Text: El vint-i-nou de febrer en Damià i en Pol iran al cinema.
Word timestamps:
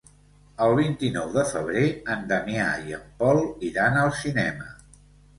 El 0.67 0.71
vint-i-nou 0.77 1.25
de 1.33 1.41
febrer 1.49 1.83
en 2.13 2.23
Damià 2.31 2.69
i 2.87 2.95
en 2.99 3.03
Pol 3.19 3.43
iran 3.69 3.99
al 4.05 4.09
cinema. 4.23 4.71